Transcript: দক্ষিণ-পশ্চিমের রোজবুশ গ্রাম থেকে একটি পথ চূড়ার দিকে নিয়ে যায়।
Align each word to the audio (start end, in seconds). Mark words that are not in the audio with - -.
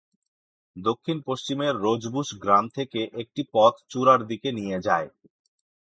দক্ষিণ-পশ্চিমের 0.75 1.73
রোজবুশ 1.77 2.29
গ্রাম 2.41 2.65
থেকে 2.69 2.99
একটি 3.21 3.41
পথ 3.53 3.73
চূড়ার 3.89 4.21
দিকে 4.27 4.49
নিয়ে 4.51 4.77
যায়। 4.79 5.07